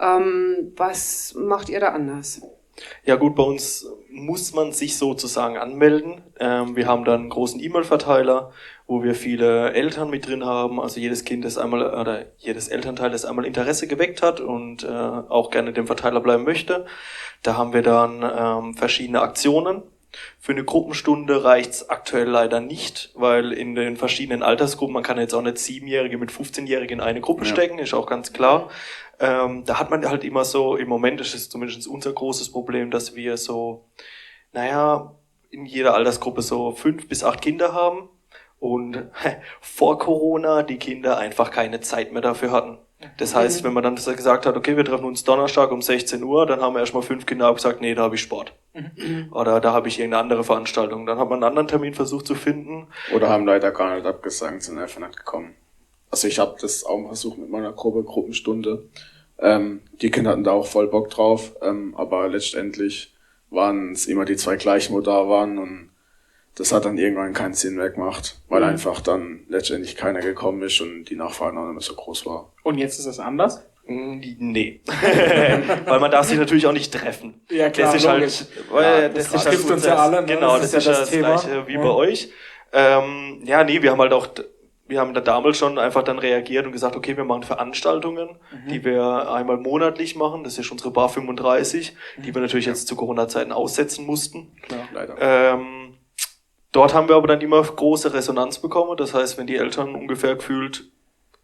[0.00, 2.40] Ähm, was macht ihr da anders?
[3.04, 6.22] Ja gut, bei uns muss man sich sozusagen anmelden.
[6.38, 8.52] Ähm, wir haben dann einen großen E-Mail-Verteiler,
[8.86, 10.80] wo wir viele Eltern mit drin haben.
[10.80, 14.88] Also jedes Kind, das einmal oder jedes Elternteil, das einmal Interesse geweckt hat und äh,
[14.88, 16.86] auch gerne dem Verteiler bleiben möchte.
[17.42, 19.82] Da haben wir dann ähm, verschiedene Aktionen.
[20.38, 25.34] Für eine Gruppenstunde reicht's aktuell leider nicht, weil in den verschiedenen Altersgruppen, man kann jetzt
[25.34, 27.50] auch nicht Siebenjährige mit 15-Jährigen in eine Gruppe Ja.
[27.50, 28.70] stecken, ist auch ganz klar.
[29.20, 32.90] Ähm, da hat man halt immer so, im Moment ist es zumindest unser großes Problem,
[32.90, 33.84] dass wir so,
[34.52, 35.14] naja,
[35.50, 38.08] in jeder Altersgruppe so fünf bis acht Kinder haben
[38.58, 39.10] und
[39.60, 42.78] vor Corona die Kinder einfach keine Zeit mehr dafür hatten.
[43.16, 46.46] Das heißt, wenn man dann gesagt hat, okay, wir treffen uns Donnerstag um 16 Uhr,
[46.46, 48.52] dann haben wir erstmal fünf Kinder gesagt, nee, da habe ich Sport.
[49.30, 51.06] Oder da habe ich irgendeine andere Veranstaltung.
[51.06, 52.88] Dann hat man einen anderen Termin versucht zu finden.
[53.14, 55.54] Oder haben leider gar nicht abgesagt, sind einfach nicht gekommen.
[56.10, 58.88] Also ich habe das auch mal versucht mit meiner Gruppe, Gruppenstunde.
[59.38, 63.14] Ähm, die Kinder hatten da auch voll Bock drauf, ähm, aber letztendlich
[63.48, 65.89] waren es immer die zwei gleichen, wo da waren und
[66.56, 70.80] das hat dann irgendwann keinen Sinn mehr gemacht, weil einfach dann letztendlich keiner gekommen ist
[70.80, 72.52] und die Nachfrage noch nicht mehr so groß war.
[72.62, 73.64] Und jetzt ist es anders?
[73.86, 74.80] Mm, Nee.
[75.86, 77.40] weil man darf sich natürlich auch nicht treffen.
[77.50, 78.38] Ja, klar, das ist logisch.
[78.40, 80.26] halt, weil Ja, das, das ist halt trifft uns ja alle, ne?
[80.26, 81.28] Genau, Das das, ist ja das das, Thema.
[81.36, 81.80] gleiche wie Ja.
[81.80, 82.30] bei euch.
[82.72, 84.28] Ähm, ja, nee, wir haben halt auch,
[84.86, 88.68] wir haben da damals schon einfach dann reagiert und gesagt, okay, wir machen Veranstaltungen, Mhm.
[88.68, 90.44] die wir einmal monatlich machen.
[90.44, 92.22] Das ist unsere Bar 35, Mhm.
[92.22, 94.52] die wir natürlich jetzt zu Corona-Zeiten aussetzen mussten.
[94.62, 94.88] Klar.
[94.92, 95.16] Leider.
[95.20, 95.79] Ähm,
[96.72, 98.96] dort haben wir aber dann immer große Resonanz bekommen.
[98.96, 100.90] Das heißt, wenn die Eltern ungefähr gefühlt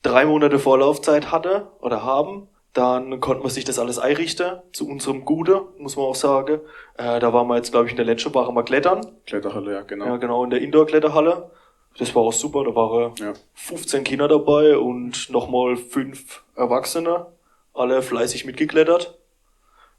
[0.03, 5.25] drei Monate Vorlaufzeit hatte oder haben, dann konnte man sich das alles einrichten, zu unserem
[5.25, 6.61] Gute, muss man auch sagen.
[6.99, 9.01] Äh, da waren wir jetzt, glaube ich, in der letzten Woche mal klettern.
[9.27, 10.05] Kletterhalle, ja, genau.
[10.05, 11.51] Ja, genau, in der Indoor-Kletterhalle.
[11.99, 13.33] Das war auch super, da waren Ja.
[13.55, 17.27] 15 Kinder dabei und nochmal fünf Erwachsene,
[17.73, 19.19] alle fleißig mitgeklettert.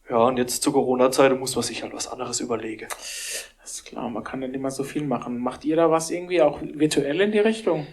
[0.07, 2.87] Ja, und jetzt zur Corona-Zeit muss man sich halt was anderes überlegen.
[3.67, 5.39] Das ist klar, man kann nicht immer so viel machen.
[5.39, 7.85] Macht ihr da was irgendwie auch virtuell in die Richtung?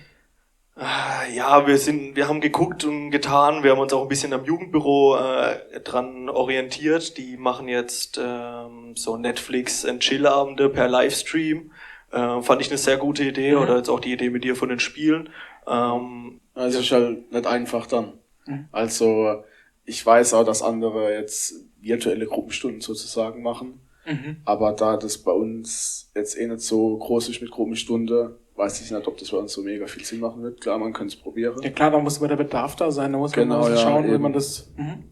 [0.77, 3.65] Ah, Ja, wir sind, wir haben geguckt und getan.
[3.65, 7.19] Wir haben uns auch ein bisschen am Jugendbüro äh, dran orientiert.
[7.19, 11.73] Die machen jetzt ähm, so Netflix and Chill Abende per Livestream.
[12.13, 13.57] Äh, fand ich eine sehr gute Idee.
[13.57, 13.63] Mhm.
[13.63, 15.29] Oder jetzt auch die Idee mit dir von den Spielen.
[15.67, 18.13] Ähm, Also ist halt nicht einfach dann.
[18.47, 18.69] Mhm.
[18.71, 19.43] Also
[19.85, 23.81] ich weiß auch, dass andere jetzt virtuelle Gruppenstunden sozusagen machen.
[24.07, 24.37] Mhm.
[24.45, 28.90] Aber da das bei uns jetzt eh nicht so groß ist mit Gruppenstunde, weiß ich
[28.90, 30.61] nicht, ob das bei uns so mega viel Sinn machen wird.
[30.61, 31.61] Klar, man könnte es probieren.
[31.62, 33.83] Ja klar, da muss aber der Bedarf da sein, da muss Genau, man mal ja,
[33.83, 34.23] schauen, wie eben.
[34.23, 34.73] man das...
[34.77, 35.05] Mhm.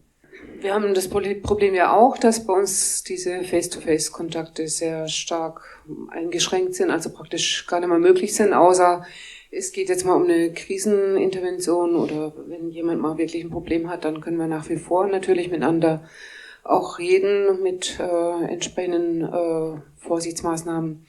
[0.59, 6.89] Wir haben das Problem ja auch, dass bei uns diese Face-to-Face-Kontakte sehr stark eingeschränkt sind,
[6.89, 9.05] also praktisch gar nicht mehr möglich sind, außer
[9.51, 14.05] es geht jetzt mal um eine Krisenintervention oder wenn jemand mal wirklich ein Problem hat,
[14.05, 16.05] dann können wir nach wie vor natürlich miteinander
[16.63, 21.05] auch reden mit äh, entsprechenden äh, Vorsichtsmaßnahmen.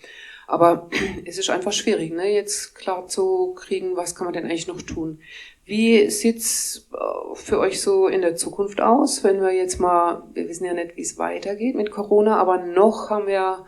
[0.47, 0.89] Aber
[1.25, 4.83] es ist einfach schwierig, ne, jetzt klar zu kriegen, was kann man denn eigentlich noch
[4.83, 5.21] tun.
[5.65, 10.49] Wie sieht's äh, für euch so in der Zukunft aus, wenn wir jetzt mal, wir
[10.49, 13.65] wissen ja nicht, wie es weitergeht mit Corona, aber noch haben wir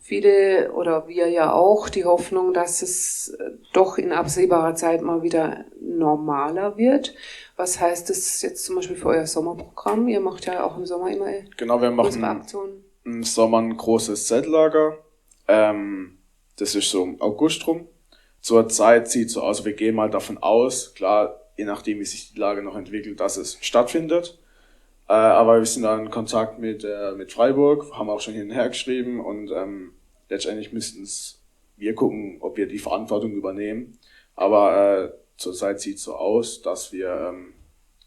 [0.00, 5.22] viele oder wir ja auch die Hoffnung, dass es äh, doch in absehbarer Zeit mal
[5.22, 7.14] wieder normaler wird.
[7.56, 10.08] Was heißt das jetzt zum Beispiel für euer Sommerprogramm?
[10.08, 12.84] Ihr macht ja auch im Sommer immer Genau, wir machen Aktionen.
[13.04, 14.98] im Sommer ein großes Zeltlager.
[15.46, 16.18] Ähm,
[16.56, 17.86] das ist so im August rum.
[18.40, 22.38] zurzeit sieht so aus, wir gehen mal davon aus, klar, je nachdem, wie sich die
[22.38, 24.38] Lage noch entwickelt, dass es stattfindet.
[25.10, 28.44] Äh, aber wir sind da in Kontakt mit, äh, mit Freiburg, haben auch schon hin
[28.44, 29.90] und her geschrieben und ähm,
[30.28, 31.40] letztendlich müssten es
[31.76, 33.98] wir gucken, ob wir die Verantwortung übernehmen.
[34.36, 37.54] Aber äh, zurzeit sieht es so aus, dass wir ähm,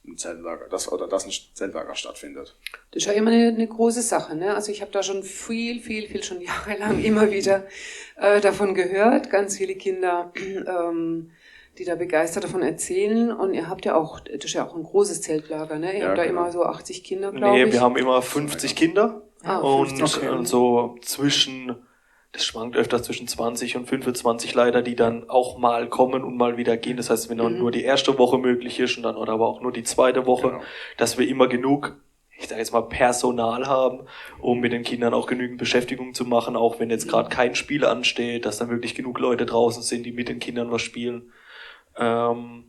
[0.08, 2.56] ein Zeltlager, das, oder dass ein Zeltlager stattfindet.
[2.92, 4.38] Das ist ja immer eine, eine große Sache.
[4.38, 4.56] Ne?
[4.56, 7.68] Also ich habe da schon viel, viel, viel, schon jahrelang immer wieder
[8.16, 9.30] äh, davon gehört.
[9.30, 11.32] Ganz viele Kinder, ähm,
[11.80, 13.32] die da begeistert davon erzählen.
[13.32, 15.78] Und ihr habt ja auch, das ist ja auch ein großes Zeltlager.
[15.80, 15.94] Ne?
[15.94, 16.42] Ihr Ja, habt da genau.
[16.42, 17.74] immer so 80 Kinder, glaube Nee, ich.
[17.74, 20.30] wir haben immer 50 Kinder Ah, und, 50, okay.
[20.30, 21.76] und so zwischen,
[22.32, 26.58] das schwankt öfter zwischen 20 und 25 leider, die dann auch mal kommen und mal
[26.58, 26.98] wieder gehen.
[26.98, 27.60] Das heißt, wenn dann Mhm.
[27.60, 30.50] nur die erste Woche möglich ist und dann oder aber auch nur die zweite Woche,
[30.50, 30.62] Genau.
[30.98, 31.98] dass wir immer genug,
[32.38, 34.02] ich sage jetzt mal Personal haben,
[34.40, 37.84] um mit den Kindern auch genügend Beschäftigung zu machen, auch wenn jetzt gerade kein Spiel
[37.84, 41.32] ansteht, dass dann wirklich genug Leute draußen sind, die mit den Kindern was spielen.
[41.98, 42.64] Ähm,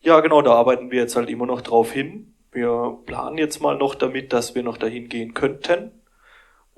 [0.00, 2.34] ja, genau, da arbeiten wir jetzt halt immer noch drauf hin.
[2.52, 5.92] Wir planen jetzt mal noch damit, dass wir noch dahin gehen könnten.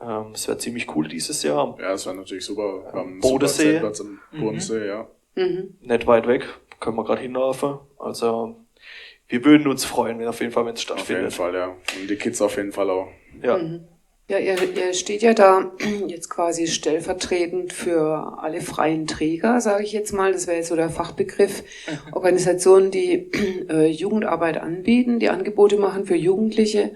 [0.02, 1.76] Ähm, Es wäre ziemlich cool dieses Jahr.
[1.78, 2.90] Ja, das wäre natürlich super.
[2.94, 3.74] Einen Bodensee.
[3.74, 5.06] Super Zeltplatz am Bodensee, ja.
[5.36, 5.76] Mhm.
[5.80, 6.46] Nicht weit weg,
[6.80, 7.78] können wir gerade hinlaufen.
[7.98, 8.56] Also
[9.28, 11.32] wir würden uns freuen, wenn auf jeden Fall, wenn es Auf jeden stattfindet.
[11.34, 11.68] Fall, ja.
[12.00, 13.08] Und die Kids auf jeden Fall auch.
[13.42, 13.58] Ja.
[13.58, 13.84] Mhm.
[14.30, 15.72] Ja, ihr, ihr steht ja da
[16.06, 20.32] jetzt quasi stellvertretend für alle freien Träger, sage ich jetzt mal.
[20.32, 21.64] Das wäre jetzt so der Fachbegriff.
[22.12, 23.28] Organisationen, die
[23.68, 26.92] äh, Jugendarbeit anbieten, die Angebote machen für Jugendliche.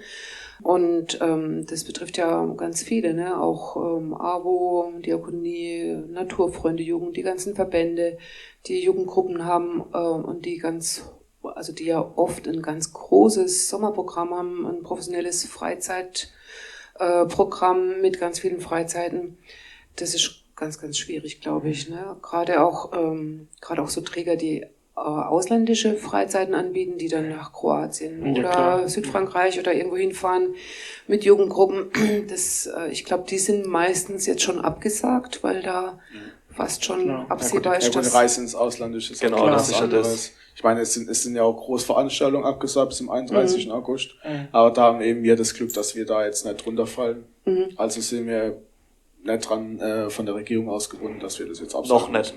[0.63, 3.43] Und ähm, das betrifft ja ganz viele, ne?
[3.43, 8.17] auch ähm, AWO, Diakonie, Naturfreunde Jugend, die ganzen Verbände,
[8.67, 11.11] die Jugendgruppen haben äh, und die ganz,
[11.43, 16.33] also die ja oft ein ganz großes Sommerprogramm haben, ein professionelles Freizeit
[16.99, 19.39] äh, Programm mit ganz vielen Freizeiten.
[19.97, 21.89] Das ist ganz, ganz schwierig, glaube ich.
[21.89, 22.17] Ne?
[22.23, 24.63] Gerade auch, ähm, gerade auch so Träger, die
[24.97, 28.89] äh, ausländische Freizeiten anbieten, die dann nach Kroatien Ja, oder klar.
[28.89, 30.55] Südfrankreich oder irgendwo hinfahren
[31.09, 31.91] mit Jugendgruppen.
[32.29, 35.99] Das, äh, ich glaube, die sind meistens jetzt schon abgesagt, weil da
[36.55, 37.09] fast schon.
[37.09, 39.81] Ja, absehbar Ja, ist, gut, dass Reise ins Ausland ist Genau, auch das was ist
[39.81, 40.33] ja das.
[40.55, 43.71] Ich meine, es sind, es sind ja auch Großveranstaltungen abgesagt bis zum 31.
[43.71, 44.15] August.
[44.25, 44.49] Mhm.
[44.53, 47.25] Aber da haben eben wir das Glück, dass wir da jetzt nicht runterfallen.
[47.45, 47.71] Mhm.
[47.77, 48.57] Also sind wir
[49.25, 52.35] nicht dran äh, von der Regierung ausgebunden, dass wir das jetzt absagen Noch nicht.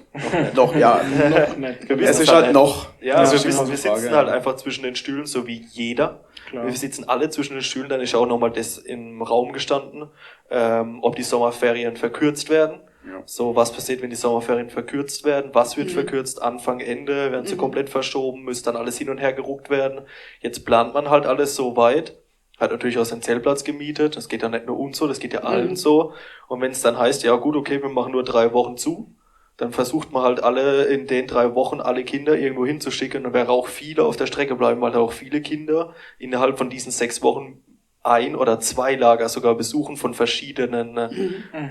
[0.56, 1.01] Noch, ja.
[1.30, 1.89] Noch nicht.
[1.89, 2.88] Wir es wissen ist halt noch.
[3.01, 4.12] Ja, Das wir, wissen, wir sitzen ja.
[4.12, 6.21] halt einfach zwischen den Stühlen, so wie jeder.
[6.49, 6.65] Klar.
[6.65, 10.08] Wir sitzen alle zwischen den Stühlen, dann ist auch nochmal das im Raum gestanden,
[10.49, 12.80] ähm, ob die Sommerferien verkürzt werden.
[13.08, 13.24] Ja.
[13.26, 15.52] So, was passiert, wenn die Sommerferien verkürzt werden?
[15.54, 16.41] Was wird verkürzt?
[16.41, 17.32] Anfang, Ende?
[17.32, 18.43] Werden sie komplett verschoben?
[18.43, 20.02] Müsste dann alles hin und her geruckt werden?
[20.41, 22.17] Jetzt plant man halt alles so weit.
[22.60, 24.17] Hat natürlich auch seinen Zeltplatz gemietet.
[24.17, 26.13] Das geht ja nicht nur uns so, das geht ja allen so.
[26.48, 29.15] Und wenn es dann heißt, ja gut, okay, wir machen nur drei Wochen zu,
[29.58, 33.26] dann versucht man halt alle in den drei Wochen alle Kinder irgendwo hinzuschicken.
[33.26, 36.70] Und wäre auch viele auf der Strecke bleiben, weil da auch viele Kinder innerhalb von
[36.70, 37.62] diesen sechs Wochen
[38.04, 41.10] ein oder zwei Lager sogar besuchen von verschiedenen äh,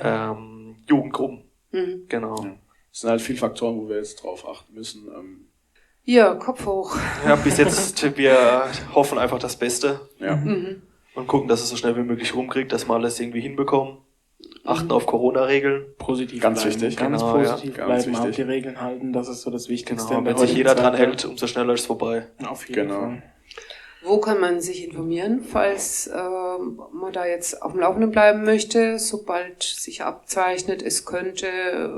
[0.02, 0.55] ähm,
[0.88, 1.44] Jugendgruppen.
[1.72, 2.04] Mhm.
[2.08, 2.42] Genau.
[2.44, 2.56] Ja.
[2.92, 5.06] Es sind halt viele Faktoren, wo wir jetzt drauf achten müssen.
[5.14, 5.46] Ähm,
[6.04, 6.96] Ja, Kopf hoch.
[7.26, 10.36] Ja, bis jetzt, wir hoffen einfach das Beste ja.
[10.36, 10.82] Mhm.
[11.14, 13.98] und gucken, dass es so schnell wie möglich rumkriegt, dass wir alles irgendwie hinbekommen.
[14.64, 15.86] Achten auf Corona-Regeln.
[15.98, 16.74] Positiv Ganz bleiben.
[16.80, 16.96] wichtig.
[16.96, 17.50] Ganz Genau, ja.
[17.52, 18.36] positiv Ganz bleiben, auch wichtig.
[18.36, 20.08] die Regeln halten, das ist so das Wichtigste.
[20.08, 20.18] Genau.
[20.20, 20.84] in der Wenn sich jeder Zeit.
[20.84, 22.26] dran hält, umso schneller ist es vorbei.
[22.46, 23.00] Auf jeden Genau.
[23.00, 23.22] Fall.
[24.06, 28.98] Wo kann man sich informieren, falls ähm, man da jetzt auf dem Laufenden bleiben möchte,
[29.00, 31.88] sobald sich abzeichnet, es könnte äh,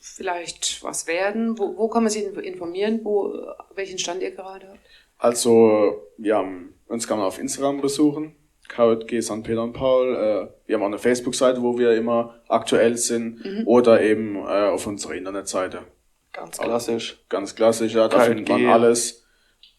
[0.00, 1.58] vielleicht was werden?
[1.58, 3.00] Wo, wo kann man sich informieren?
[3.04, 3.46] Wo, äh,
[3.76, 4.80] welchen Stand ihr gerade habt?
[5.18, 8.34] Also, wir haben, uns kann man auf Instagram besuchen.
[8.68, 9.44] KJG St.
[9.44, 10.16] Peter und Paul.
[10.16, 13.64] Äh, wir haben auch eine Facebook-Seite, wo wir immer aktuell sind.
[13.66, 15.82] Oder eben äh, auf unserer Internetseite.
[16.32, 17.22] Ganz klassisch.
[17.28, 18.26] Ganz klassisch, ja, da KJG.
[18.26, 19.24] findet man alles.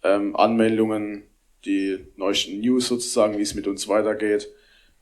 [0.03, 1.23] Ähm, Anmeldungen,
[1.65, 4.49] die neuesten News sozusagen, wie es mit uns weitergeht.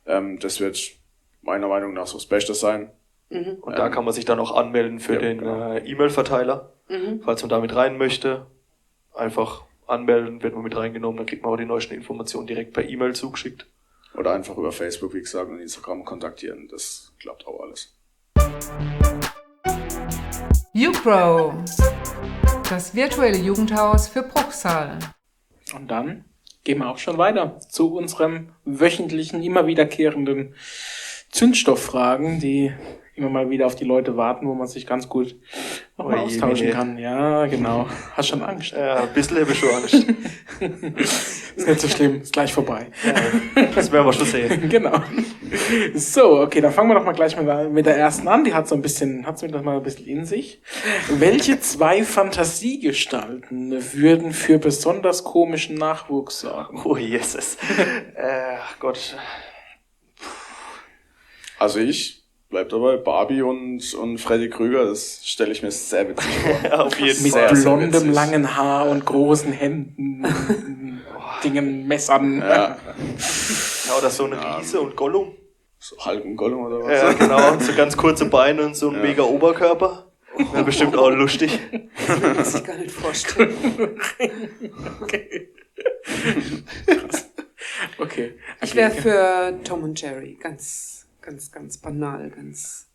[0.05, 0.79] Ähm, das wird
[1.41, 2.91] meiner Meinung nach so das Beste sein.
[3.29, 5.73] Und da Ähm, kann man sich dann auch anmelden für ja, den genau.
[5.73, 6.73] äh, E-Mail-Verteiler.
[6.89, 7.21] Mhm.
[7.23, 8.45] Falls man damit rein möchte,
[9.13, 12.87] einfach anmelden, wird man mit reingenommen, dann kriegt man auch die neuesten Informationen direkt per
[12.87, 13.67] E-Mail zugeschickt.
[14.15, 16.67] Oder einfach über Facebook, wie gesagt, und Instagram kontaktieren.
[16.69, 17.95] Das klappt auch alles.
[20.73, 21.53] UPRO,
[22.69, 24.99] das virtuelle Jugendhaus für Bruchsal.
[25.73, 26.25] Und dann
[26.63, 30.55] gehen wir auch schon weiter zu unserem wöchentlichen, immer wiederkehrenden
[31.31, 32.73] Zündstofffragen, die
[33.15, 35.35] immer mal wieder auf die Leute warten, wo man sich ganz gut
[35.97, 36.77] nochmal Oje, austauschen Mene.
[36.77, 36.97] kann.
[36.97, 37.87] Ja, genau.
[38.15, 38.71] Hast schon Angst?
[38.71, 39.93] Ja, ein bisschen habe ich schon Angst.
[41.55, 42.87] ist nicht so schlimm, ist gleich vorbei.
[43.75, 44.69] Das werden wir schon sehen.
[44.69, 45.01] genau.
[45.93, 48.45] So, okay, dann fangen wir doch mal gleich mit der, mit der ersten an.
[48.45, 50.61] Die hat so ein bisschen, hat so das mal ein bisschen in sich.
[51.09, 56.81] Welche zwei Fantasiegestalten würden für besonders komischen Nachwuchs sorgen?
[56.85, 57.57] Oh, Jesus.
[58.15, 59.17] äh, Gott.
[61.59, 62.20] Also ich
[62.51, 66.79] bleib dabei, Barbie und, und Freddy Krüger, das stelle ich mir sehr witzig vor.
[66.85, 67.55] Auf jeden Mit Fall.
[67.55, 68.13] sehr blondem, witzig.
[68.13, 70.23] langen Haar und großen Händen,
[71.43, 72.39] Dingen, Messern.
[72.39, 72.77] Ja,
[73.87, 75.33] Ja, oder so eine Riese und Gollum.
[75.79, 76.91] so halb ein Gollum oder was?
[77.01, 77.57] Ja, genau.
[77.59, 79.01] So ganz kurze Beine und so ein Ja.
[79.01, 80.07] mega Oberkörper.
[80.53, 81.59] Wäre bestimmt auch lustig.
[82.07, 83.53] Kann man sich gar nicht vorstellen.
[87.97, 88.35] Okay.
[88.61, 90.37] Ich wäre für Tom und Jerry.
[90.39, 92.87] Ganz, ganz, ganz banal, ganz.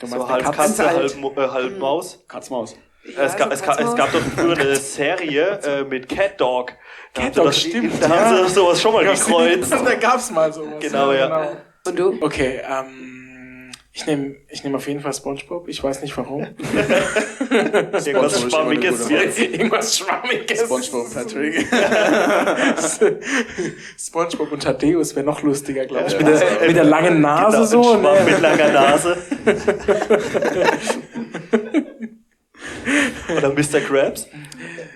[0.00, 1.14] Du So meinst halb der Katz- Katze, alt.
[1.22, 2.24] halb, äh, halb Maus.
[2.28, 2.76] Katzmaus.
[3.16, 6.38] Ja, es, gab, so es, gab, es gab doch früher eine Serie äh, mit Cat
[6.40, 6.72] Dog.
[7.14, 8.14] Da Cat haben sie Dog, das- stimmt, Da ja.
[8.40, 9.72] haben sie sowas schon mal gekreuzt.
[9.72, 10.74] da gab's mal sowas.
[10.80, 11.56] Genau, ja.
[11.86, 12.18] Und du?
[12.20, 13.19] Okay, ähm,
[13.92, 15.66] ich nehme ich nehm auf jeden Fall SpongeBob.
[15.68, 16.42] Ich weiß nicht warum.
[17.50, 19.10] Irgendwas Schwammiges.
[19.10, 20.60] Irgendwas Schwammiges.
[20.60, 21.66] SpongeBob Patrick.
[23.98, 26.12] SpongeBob und Thaddeus wäre noch lustiger, glaube ich.
[26.12, 26.38] Ja, mit, ja.
[26.38, 27.92] der, mit der langen Nase Genau, so.
[27.94, 28.30] ein Schwamm Ne?
[28.30, 29.16] mit langer Nase.
[33.36, 33.80] Oder Mr.
[33.80, 34.28] Krabs.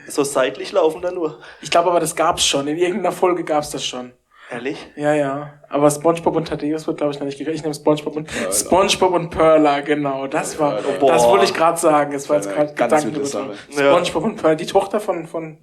[0.09, 1.41] So seitlich laufen da nur.
[1.63, 2.69] Ich glaube aber, das gab's schon.
[2.69, 4.13] In irgendeiner Folge gab's das schon.
[4.51, 4.87] Ehrlich?
[4.97, 5.55] Ja, ja.
[5.69, 7.57] Aber SpongeBob und Thaddeus wird, glaube ich, noch nicht gekriegt.
[7.57, 8.53] Ich nehme SpongeBob und Perla.
[8.53, 10.27] SpongeBob und Perla, genau.
[10.27, 11.13] Das war, Perla.
[11.15, 12.13] das wollte ich gerade sagen.
[12.13, 13.25] Das war jetzt gerade ganz Gedanken.
[13.25, 13.55] Sache.
[13.71, 14.05] Ja.
[14.05, 15.59] SpongeBob und Perla, die Tochter von, von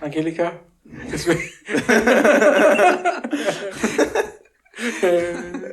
[0.00, 0.52] Angelika.
[1.12, 1.42] Deswegen.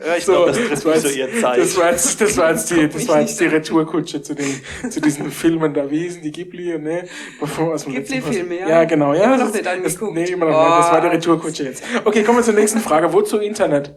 [0.05, 1.59] Ja, ich glaube, das trifft so jetzt- ihr Zeit.
[1.59, 5.01] Das war jetzt, das war jetzt die, das war jetzt die Retourkutsche zu den, zu
[5.01, 7.07] diesen Filmen da, wie hießen die Ghibli, ne?
[7.39, 8.69] Ghibli-Filme, ja.
[8.69, 9.23] Ja, genau, ja.
[9.23, 10.01] Immer das noch nicht angeguckt.
[10.01, 10.79] Das, nee, immer noch nicht.
[10.79, 11.11] Das war die Oh.
[11.11, 11.83] Retourkutsche jetzt.
[12.05, 13.11] Okay, kommen wir zur nächsten Frage.
[13.11, 13.95] Wozu Internet?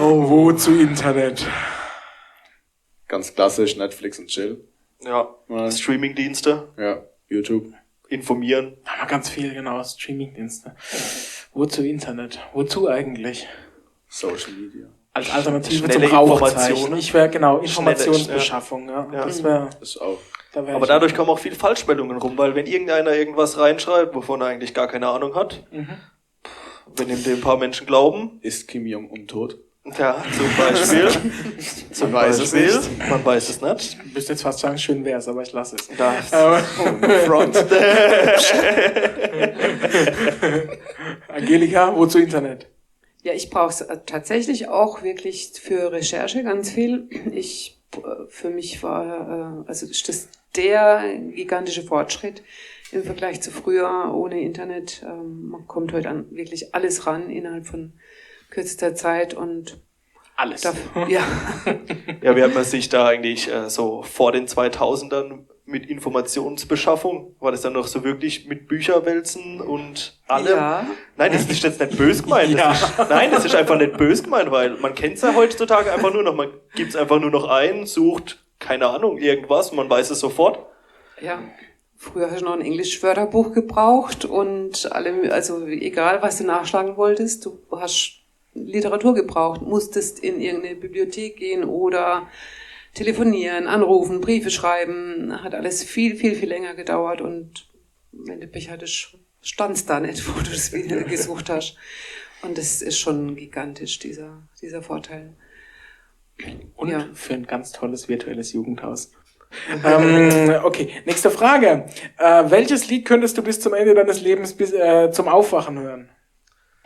[0.00, 1.44] Oh, wozu Internet?
[3.08, 4.64] Ganz klassisch, Netflix und Chill.
[5.02, 5.28] Ja.
[5.70, 7.66] Streamingdienste, Ja, YouTube.
[8.08, 8.76] informieren.
[8.84, 10.76] Haben wir ganz viel, genau, Streamingdienste.
[11.52, 12.38] Wozu Internet?
[12.52, 13.46] Wozu eigentlich?
[14.08, 14.86] Social Media.
[15.12, 16.70] Als Alternative Schnelle zum Rauchzeichen.
[16.70, 16.98] Informationen.
[16.98, 19.08] Ich wäre, genau, Schnelle- Informationsbeschaffung, ja.
[19.12, 19.24] Ja.
[19.24, 20.18] Das wäre, Ist auch.
[20.52, 24.46] da Aber dadurch kommen auch viel Falschmeldungen rum, weil wenn irgendeiner irgendwas reinschreibt, wovon er
[24.48, 25.88] eigentlich gar keine Ahnung hat, Mhm.
[26.96, 29.58] wenn ihm dem ein paar Menschen glauben, Ist Kim Jong-un tot?
[29.98, 31.08] Ja, zum Beispiel,
[31.92, 33.08] zum Man weiß es Beispiel, nicht.
[33.10, 33.98] man weiß es nicht.
[34.06, 35.88] Ich müsste jetzt fast sagen, schön wär's, aber ich lasse es.
[35.96, 36.58] Das, Aber,
[37.26, 37.56] Front.
[41.28, 42.66] Angelika, wozu Internet?
[43.22, 47.08] Ja, ich brauche es tatsächlich auch wirklich für Recherche ganz viel.
[47.32, 51.02] Ich, äh, für mich war, äh, also ist das der
[51.34, 52.42] gigantische Fortschritt
[52.92, 55.04] im Vergleich zu früher ohne Internet.
[55.06, 57.92] Ähm, Man kommt heute an wirklich alles ran innerhalb von
[58.50, 59.80] kürzester Zeit und
[60.36, 60.62] Alles.
[60.62, 60.72] da,
[61.08, 61.22] ja,
[62.22, 67.52] ja, wie hat man sich da eigentlich äh, so vor den 2000ern mit Informationsbeschaffung, war
[67.52, 70.56] das dann noch so wirklich mit Bücherwälzen und allem?
[70.56, 70.86] ja,
[71.16, 72.58] Nein, das ist jetzt nicht bös gemeint.
[72.58, 75.92] Das ist, nein, das ist einfach nicht bös gemeint, weil man kennt es ja heutzutage
[75.92, 76.34] einfach nur noch.
[76.34, 80.66] Man gibt es einfach nur noch ein, sucht, keine Ahnung, irgendwas, man weiß es sofort.
[81.20, 81.38] ja.
[82.02, 87.44] Früher hast du noch ein Englisch-Wörterbuch gebraucht und alle, also egal was du nachschlagen wolltest,
[87.44, 88.19] du hast
[88.54, 92.28] Literatur gebraucht, musstest in irgendeine Bibliothek gehen oder
[92.94, 97.68] telefonieren, anrufen, Briefe schreiben, hat alles viel, viel, viel länger gedauert und
[98.12, 101.76] wenn du Pech hattest, standst da nicht, wo du es wieder gesucht hast.
[102.42, 105.34] Und das ist schon gigantisch, dieser, dieser Vorteil.
[106.74, 107.06] Und Ja.
[107.12, 109.12] für ein ganz tolles virtuelles Jugendhaus.
[109.84, 111.86] ähm, okay, nächste Frage.
[112.16, 116.08] Äh, welches Lied könntest du bis zum Ende deines Lebens bis, äh, zum Aufwachen hören?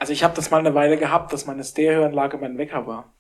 [0.05, 3.15] Also ich habe das mal eine Weile gehabt, dass meine Stereoanlage mein Wecker war.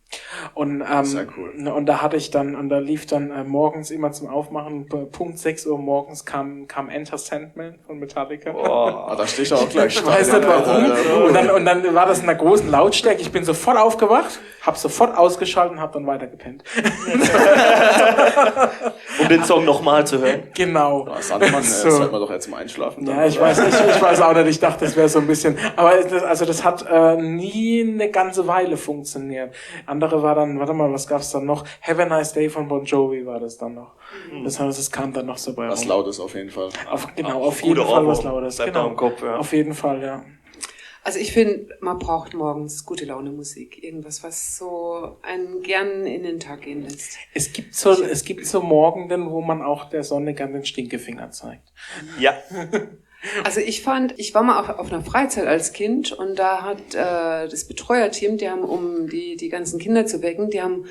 [0.52, 1.66] Und, ähm, Sehr cool.
[1.66, 5.38] und da hatte ich dann, und da lief dann äh, morgens immer zum Aufmachen, Punkt
[5.38, 8.50] 6 Uhr morgens kam, kam Enter Sandman von Metallica.
[8.50, 10.92] Ah, da stehe ich auch gleich Ich weiß nicht warum.
[10.92, 11.24] Alter.
[11.24, 13.22] Und dann, und dann war das in einer großen Lautstärke.
[13.22, 16.64] Ich bin sofort aufgewacht, habe sofort ausgeschaltet und habe dann weiter gepennt.
[19.20, 20.42] Um den Song nochmal zu hören.
[20.54, 21.06] Genau.
[21.08, 21.90] Ah, Sandmann, So.
[21.90, 21.96] so.
[21.96, 23.04] sollte man doch jetzt zum Einschlafen.
[23.04, 23.46] dann, Ja, ich oder?
[23.46, 26.22] weiß nicht, ich weiß auch nicht, ich dachte, das wäre so ein bisschen, aber das,
[26.22, 29.54] also das hat äh, nie eine ganze Weile funktioniert.
[29.86, 31.64] Andere war dann, warte mal, was gab's dann noch?
[31.82, 33.92] Have a Nice Day von Bon Jovi war das dann noch.
[34.44, 35.88] Das, heißt, das kam dann noch so bei Was rum.
[35.88, 36.68] Lautes auf jeden Fall.
[36.90, 38.22] Auf, genau, auf jeden Fall was.
[38.22, 38.58] Lautes.
[38.58, 38.88] Genau.
[38.88, 39.36] im Kopf, ja.
[39.36, 40.22] Auf jeden Fall, ja.
[41.06, 43.84] Also ich finde, man braucht morgens gute Laune Musik.
[43.84, 47.18] Irgendwas, was so einen gern in den Tag gehen lässt.
[47.34, 51.30] Es gibt so, es gibt so Morgenden, wo man auch der Sonne gern den Stinkefinger
[51.30, 51.72] zeigt.
[52.18, 52.34] Ja.
[53.42, 56.94] Also ich fand, ich war mal auf, auf einer Freizeit als Kind und da hat
[56.94, 60.84] äh, das Betreuerteam, die haben, um die, die ganzen Kinder zu wecken, die haben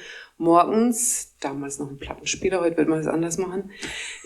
[0.44, 3.72] morgens, damals noch ein Plattenspieler, heute wird man das anders machen,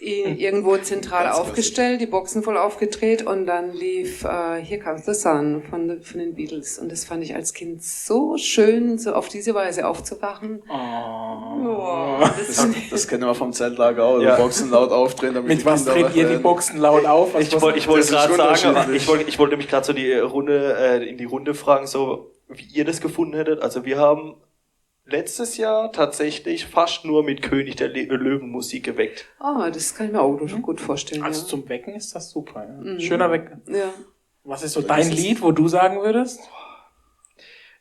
[0.02, 5.14] i- irgendwo zentral aufgestellt, die Boxen voll aufgedreht und dann lief äh, Here Comes the
[5.14, 6.78] Sun von, the- von den Beatles.
[6.80, 10.62] Und das fand ich als Kind so schön, so auf diese Weise aufzuwachen.
[10.70, 14.22] Oh, das Das, das kennen wir vom Zeltlager auch.
[14.22, 14.36] Ja.
[14.36, 16.38] Boxen laut aufdrehen, damit Mit was dreht ihr die.
[16.38, 17.34] Boxen laut auf?
[17.34, 19.68] Was, Ich was- wollte ich wollte das ist gerade sagen, ich wollte ich wollte mich
[19.68, 23.62] gerade so die Runde äh, in die Runde fragen, so wie ihr das gefunden hättet.
[23.62, 24.36] Also wir haben
[25.10, 29.26] letztes Jahr tatsächlich fast nur mit König der Le Löwen Musik geweckt.
[29.40, 31.24] Ah, das kann ich mir auch gut vorstellen.
[31.24, 31.48] also ja.
[31.48, 32.64] zum Wecken ist das super.
[32.68, 32.94] Ja.
[32.94, 33.00] Mhm.
[33.00, 33.62] Schöner Wecken.
[33.74, 33.94] ja.
[34.44, 36.40] Was ist so Das dein ist- Lied, wo du sagen würdest?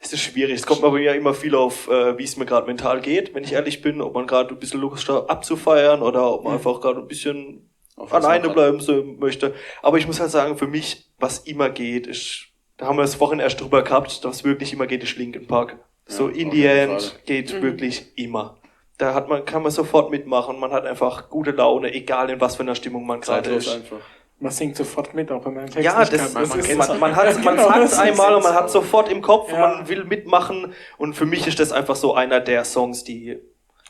[0.00, 0.56] Es ist schwierig.
[0.56, 3.44] Es kommt aber ja immer viel auf, äh, wie es mir gerade mental geht, wenn
[3.44, 6.80] ich ehrlich bin, ob man gerade ein bisschen Lust hat abzufeiern oder ob man einfach
[6.80, 9.54] gerade ein bisschen alleine bleiben so möchte.
[9.82, 13.14] Aber ich muss halt sagen, für mich, was immer geht, ist, da haben wir es
[13.14, 15.78] vorhin erst drüber gehabt, was wirklich immer geht, ist Linkin Park.
[16.06, 17.20] So Ja, in the end Fall.
[17.24, 17.62] geht Mhm.
[17.62, 18.56] wirklich immer.
[18.98, 22.56] Da hat man, kann man sofort mitmachen, man hat einfach gute Laune, egal in was
[22.56, 23.68] für einer Stimmung man gerade ist.
[23.68, 23.98] einfach.
[24.38, 26.42] Man singt sofort mit, auch wenn man Text Ja, nicht das, kann.
[26.48, 28.70] das ist ist, man, man hat es man Genau, hat's das einmal und man hat
[28.70, 29.58] sofort im Kopf Ja.
[29.76, 30.74] man will mitmachen.
[30.98, 33.38] Und für mich ist das einfach so einer der Songs, die,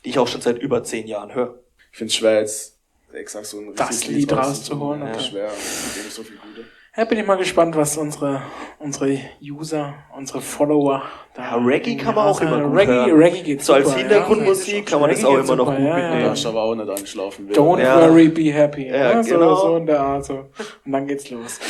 [0.05, 1.59] die ich auch schon seit über zehn Jahren höre.
[1.93, 2.79] Ich finde es schwer, jetzt
[3.13, 5.47] exakt so ein Das richtiges Lied rauszuholen, Ja, schwer.
[5.53, 6.65] Es gibt so viele gute.
[6.99, 8.41] Ja, bin ich mal gespannt, was unsere,
[8.79, 11.03] unsere User, unsere Follower
[11.35, 11.43] da.
[11.43, 13.19] Ja, Reggae kann man auch immer gut Reggae, hören.
[13.23, 15.85] Reggae geht So als super, Hintergrundmusik kann man das Reggae auch immer noch super, gut
[15.85, 16.09] ja, ja.
[16.09, 16.35] Da mitnehmen.
[16.35, 17.55] ich aber auch nicht anschlafen will.
[17.57, 18.01] Don't Ja.
[18.11, 18.87] worry, be happy.
[18.89, 19.57] Ja, Ja, so, genau.
[19.57, 20.25] so in der Art.
[20.25, 20.47] So.
[20.87, 21.61] Und dann geht's los.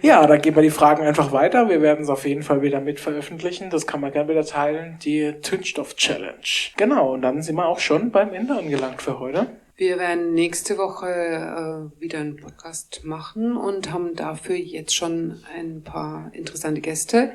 [0.00, 1.68] Ja, da geben wir die Fragen einfach weiter.
[1.68, 3.70] Wir werden es auf jeden Fall wieder mit veröffentlichen.
[3.70, 4.98] Das kann man gerne wieder teilen.
[5.02, 6.36] Die Tünstoff-Challenge.
[6.76, 9.46] Genau, und dann sind wir auch schon beim Ende angelangt für heute.
[9.78, 15.82] Wir werden nächste Woche äh, wieder einen Podcast machen und haben dafür jetzt schon ein
[15.84, 17.30] paar interessante Gäste.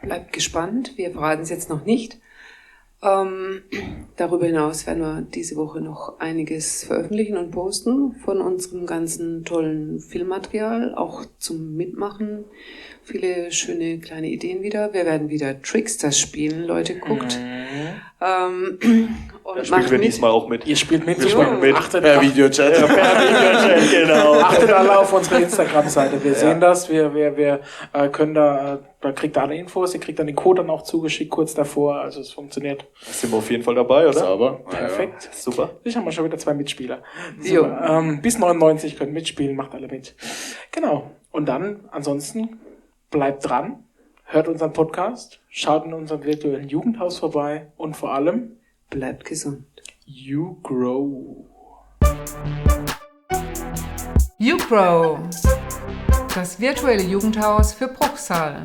[0.00, 2.18] Bleibt gespannt, wir verraten es jetzt noch nicht.
[3.02, 3.60] Ähm,
[4.16, 10.00] darüber hinaus werden wir diese Woche noch einiges veröffentlichen und posten von unserem ganzen tollen
[10.00, 12.44] Filmmaterial, auch zum Mitmachen.
[13.04, 14.94] Viele schöne kleine Ideen wieder.
[14.94, 17.38] Wir werden wieder Tricksters spielen, Leute, guckt.
[18.20, 18.78] Ähm,
[19.48, 20.06] Da und spielen macht wir mit.
[20.08, 20.66] diesmal auch mit.
[20.66, 21.18] Ihr spielt mit.
[21.22, 21.74] Wir spielen mit.
[21.74, 22.74] Achtet, Per ach- Videochat.
[23.90, 24.34] genau.
[24.40, 26.22] Achtet alle auf unsere Instagram-Seite.
[26.22, 26.90] Wir sehen das.
[26.90, 27.60] Wir, wir, wir
[27.94, 29.94] äh, können da, äh, da kriegt ihr alle Infos.
[29.94, 31.96] Ihr kriegt dann den Code dann auch zugeschickt kurz davor.
[32.00, 34.12] Also es funktioniert Da sind wir auf jeden Fall dabei, oder?
[34.18, 34.60] Sauber.
[34.68, 35.30] perfekt.
[35.32, 35.70] Super.
[35.84, 37.02] Ich habe mal schon wieder zwei Mitspieler.
[37.42, 37.62] Jo.
[37.62, 37.86] Super.
[37.88, 40.14] Ähm, bis 99 können mitspielen, macht alle mit.
[40.72, 41.10] Genau.
[41.30, 42.60] Und dann, ansonsten,
[43.10, 43.84] bleibt dran,
[44.30, 48.58] hört unseren Podcast, schaut in unserem virtuellen Jugendhaus vorbei und vor allem,
[48.90, 49.64] Bleibt gesund.
[50.04, 51.46] you grow.
[54.38, 55.18] YouGrow,
[56.34, 58.64] das virtuelle Jugendhaus für Bruchsal.